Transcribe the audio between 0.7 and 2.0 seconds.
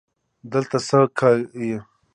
څه که یې